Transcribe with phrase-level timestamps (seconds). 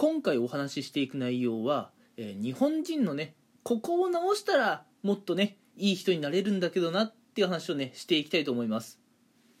[0.00, 8.98] 今回お話ししていく内容は、えー日本人のねここを直したらもっとねいい人になれるんだけどなっていう話をねしていきたいと思います。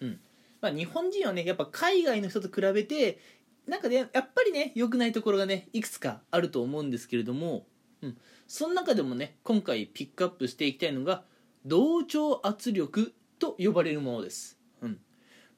[0.00, 0.18] うん。
[0.62, 3.18] まあ日本人はねやっぱ海外の人と比べて
[3.66, 7.66] なんかねやっぱりね良くないところがねいくつかあると思うんですけれども
[8.00, 8.16] うん。
[8.48, 11.22] その中でもね今回ピックアップしていきたいのが
[11.66, 14.58] 同調圧力と呼ばれるものです、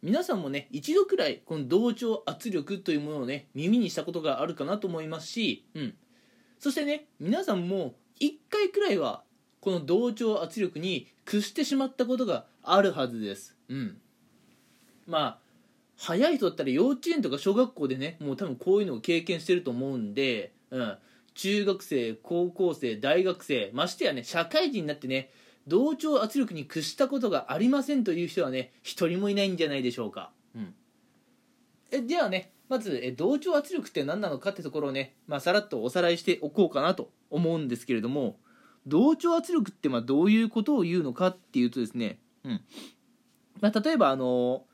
[0.03, 5.95] 皆さんもね一度くらいこの同調圧力というものをね耳にしたことがあるかなと思いますし、うん、
[6.59, 9.23] そしてね皆さんも1回くらいは
[9.61, 13.97] この同調圧力に屈してしまったことがあるはずです、うん、
[15.07, 15.39] まあ
[15.97, 20.99] 早い人だったら幼稚園とか小学校でねもう多分こういうのを経験してると思うんで、うん、
[21.35, 25.31] 中学生高校生大学生ましてやね社会人になってね
[25.67, 30.75] 同調圧力に屈したことがありませんという人はね一人もいないんじゃないでしょうか、うん、
[31.91, 38.39] えではねまずえ同調圧力って何なのかってところをね、まあ、さらっとおさらいしておこうかなと思うんですけれども
[38.87, 42.61] 同調圧力ってまあどういうことを言うのかっていうとですね、うん。
[43.61, 44.65] まあ、例えばあの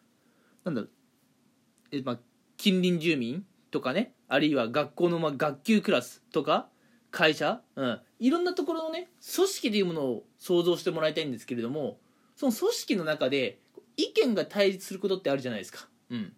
[0.65, 0.91] なんだろう
[1.93, 2.19] え、まあ、
[2.57, 6.69] 近隣住民とかねあるいは学校のまあ学級クラスとか
[7.19, 11.99] 会社、うん、いろんなところのね組織というものを想像してもらいたいんですけれども
[12.37, 13.59] その組織の中で
[13.97, 16.33] 意見が対立することってあるじゃないですか、うん。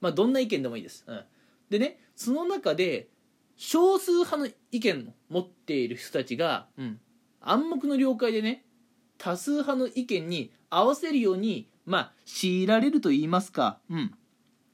[0.00, 1.24] まあ、どんな意見でもいいです、うん、
[1.68, 3.08] でねその中で
[3.56, 7.00] 少数派の意見を持っている人たちが、うん、
[7.40, 8.64] 暗黙の了解でね
[9.18, 14.14] 多数派の意見に合わせるようにまあ強いられると言いますか、うん、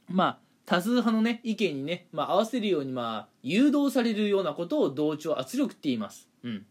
[0.07, 6.67] まあ多数派のね意見にね、まあ、合わせるようにまあ誘導されるようなことを同調圧力って言います、うん、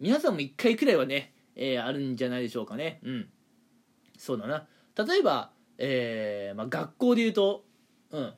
[0.00, 3.00] 皆さんも1回くらいはね、えーあるんじゃないでしょうかね。
[3.04, 3.28] うん。
[4.16, 4.66] そうだな。
[4.96, 7.64] 例えば、えーまあ、学校で言うと
[8.10, 8.22] うん。
[8.22, 8.34] だか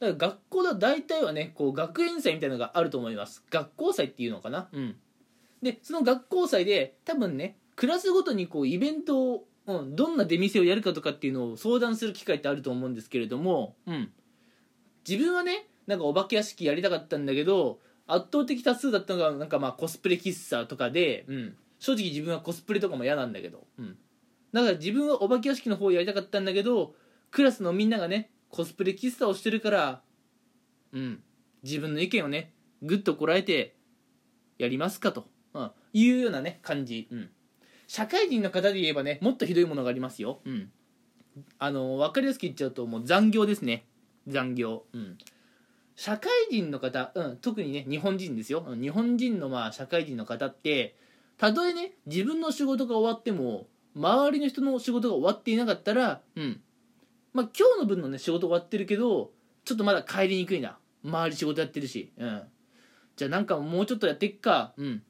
[0.00, 3.42] ら学校では大体はねこう学園祭みたいなのがあると思います。
[3.50, 4.68] 学校祭っていうのかな。
[4.72, 4.96] うん。
[5.62, 14.12] でその学校祭で多分ねクラスごとにこうイベントを、うん、どんな出店をやるかとかっていうのを相談する機会ってあると思うんですけれども、うん、
[15.08, 23.96] 自分はねなんかお化け屋敷やりたかったんだけど圧倒的多数だったのがなんかまあコスプレ喫茶とかで、うん、正直自分はコスプレとかも嫌なんだけど、うん、
[24.52, 26.94] だから自分はお化け屋敷の方をやりたかったんだけど
[27.30, 30.02] クラスのみんながねコスプレ喫茶をしてるから、
[30.92, 31.22] うん、
[31.62, 33.76] 自分の意見をねぐっとこらえて
[34.58, 37.30] やりますかと、うん、いうようなね感じ、うん、
[37.86, 40.70] 社会人の方で言えばねもっとひどいものがありますよ、うん、
[41.58, 43.86] あの分かりやすく言っちゃうともう残業ですね。
[44.26, 45.18] 残業、うん、
[45.96, 48.64] 社会人の方、うん、特にね日本人ですよ。
[48.66, 50.96] うん日本人のまあ社会人の方って
[51.36, 56.60] たとえね自分の仕事が終わっても周りの人の仕事が終わっていなかったらうん。
[57.32, 59.30] まあ今日の分のね仕事終わってるけど
[59.64, 60.78] ちょっとまだ帰りにくいな。
[61.04, 62.12] 周り仕事やってるし。
[62.16, 62.42] うん。
[63.16, 64.74] じゃあなんかもうちょっとやってっか。
[64.76, 65.02] うん。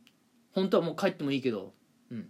[0.53, 1.73] 本当はもう帰ってもいいけど。
[2.11, 2.29] うん。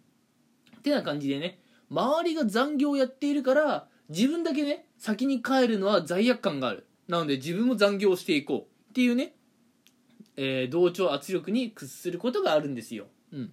[0.79, 1.59] ってな感じでね
[1.91, 6.87] 周りが残業をやっているから自分だけね先に帰るのは罪悪感がある。
[7.09, 8.91] なので自分も残業していこう。
[8.91, 9.35] っていうね、
[10.39, 13.09] えー同調圧力に屈することがあるんですよ。
[13.31, 13.53] うん。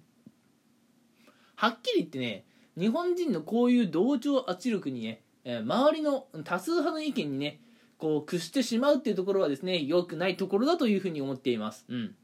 [1.56, 2.46] はっきり言ってね
[2.78, 7.60] 日本人のこういう同調圧力にね、えー周りの多数派の意見にね
[7.98, 11.86] こう屈してしまうっていうところはですね良くないところだというふうに思っています。
[11.90, 12.16] うん。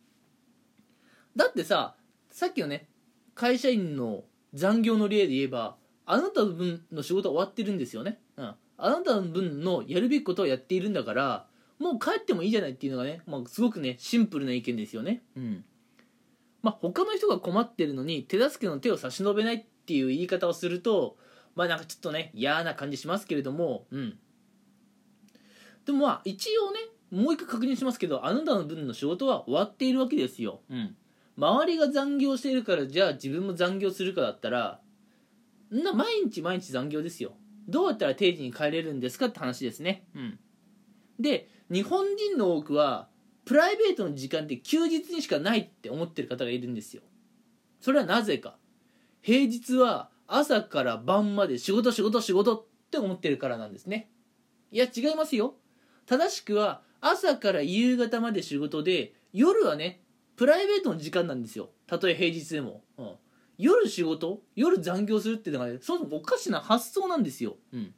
[1.36, 1.98] だってさ
[2.32, 2.88] さっきのね
[3.36, 4.24] 会社員の
[4.54, 8.22] 残業の例で言えばあなたの分の仕事は終わってるんですよね、
[8.78, 11.48] あなたの分のやるべきことをやっているんだから
[11.80, 15.22] もう帰ってもいいじゃないっていうのがね、まあ、すごくねシンプルな意見ですよね。
[15.36, 15.66] うん。
[16.62, 21.18] まあ他の人が困ってるのに手助けの手を差し伸べないっていう言い方をすると
[21.56, 24.18] まあなんかちょっとね嫌な感じしますけれどもうん。
[25.86, 26.80] でもまあ一応ね
[27.12, 30.62] もう一回確認しますけどあなたの分の仕事は終わっているわけですよ。
[30.70, 30.96] うん。
[31.38, 34.80] 周りが残業しているからじゃあ自分も残業するかだったら
[35.70, 37.34] な毎日毎日残業ですよ。
[37.68, 40.08] どうやったら定時に帰れるんですかって話ですね。
[40.16, 40.40] うん。
[41.20, 43.10] で日本人の多くは
[43.46, 47.02] プライベートの時間って休日にしかないって思ってる方がいるんですよ。
[47.80, 48.58] それはなぜか。
[49.22, 54.10] 平日は朝から晩まで仕事仕事仕事って思ってるからなんですね。
[54.72, 55.56] いや違いますよ。
[56.06, 60.02] 正しくは朝から夕方まで仕事で夜はね
[60.36, 61.70] プライベートの時間なんですよ。
[61.88, 63.12] たとえ平日でも、うん、
[63.57, 64.42] 夜仕事？
[64.56, 67.94] 夜残業するっていうのがねそもそもおかしな発想なんですよ、うん、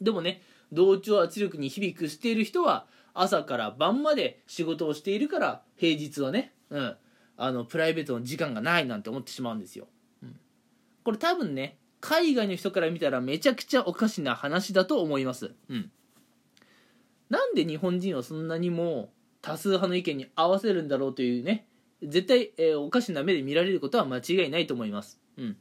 [0.00, 0.42] でもね
[0.72, 6.96] 同調圧力に日々屈している人は朝から晩まで仕事をしているから平日はね、うん、
[7.36, 9.86] あのプライベートの時間がないなんて思ってしまうんですよ、
[10.22, 10.36] うん、
[11.04, 15.90] これ多分ね海外の人から見たらめちゃくちゃおかしな話だと思います、うん、
[17.28, 19.12] なんで日本人はそんなにも
[19.42, 21.66] 多数派の意見に合わせるんだろうというね
[22.02, 25.56] 絶対、えー、おかしな目で見られることは間違いないと思います、うん、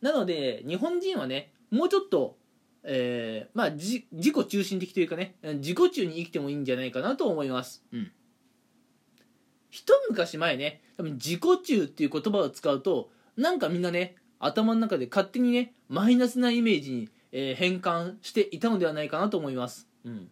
[0.00, 2.36] なので日本人はねもうちょっと、
[2.82, 8.10] えー、まあ自己中心的というかね自己中に生きてもいいんじゃないかなと思います、うん、
[9.70, 20.28] 一昔前ね多分自己中っていう言葉を使うとなんかみんなね頭の中で勝手にねマイナスなイメージに、えー、変換していたのではないかなと思います、うん。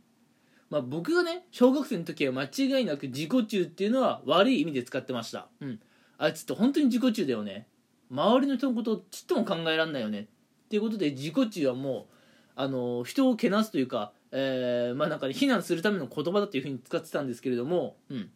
[0.71, 5.81] まあ、僕がね小学生の時は間違いなく自己中っていうのは悪い意味で使ってました、うん、
[6.17, 7.67] あいつって本当に自己中だよね。
[8.11, 10.21] 周りの人のことをちっとも考えられないよね。
[10.21, 12.15] っていうことで自己中はもう
[12.57, 18.31] あの人をけなすというか、えー、まあなんか、ね、非難するための言葉だというふうに使ってたんですけれども、うん、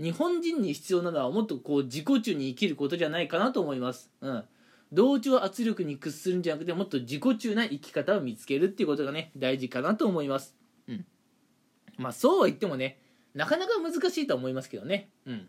[0.00, 4.44] 日本人に必要なのはもっとこう自己中に生きることじゃないかなと思います、うん、
[4.92, 10.59] 同調圧力に屈するんじゃなくてもっと自己中な生き方を見つけるっていうことがね大事かなと思います。
[12.00, 12.98] まあそうは言ってもね
[13.34, 15.10] なかなか難しいとは思いますけどね。
[15.26, 15.48] うん。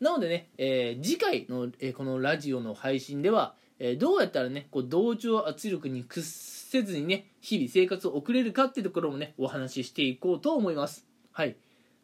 [0.00, 11.06] なのでね、えー、次回の、えー、このラジオの配信では、えー、どうやったらねこう同調圧力に屈せずにね日々生活を送れるかっていうところもねお話ししていこうと思います。
[11.32, 11.56] はい。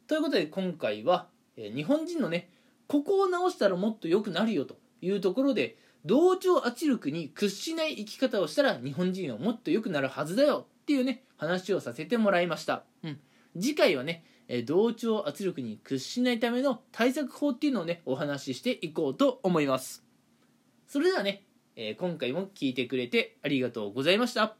[0.06, 2.50] ということで今回は、え日本人のね
[2.88, 13.20] ここを直したらもっと良くなるよというところで同調圧力に屈しない生き方をしたら日本人はもっと良くなるはずだよっていうね話をさせてもらいました、うん、
[13.58, 14.25] 次回はね
[14.66, 20.04] 同調圧力に屈しないための対策法っていうのをねお話ししていこうと思います。
[20.88, 21.44] それではね
[21.98, 24.59] 今回も聞いてくれてありがとうございました。